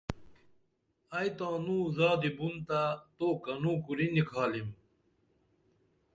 ائی 1.17 1.29
تانوں 1.37 1.85
زادی 1.97 2.29
بُن 2.37 2.53
تہ 2.67 2.81
تو 3.17 3.27
کنوں 3.43 3.77
کُری 3.85 4.07
نِکھالِم 4.15 4.69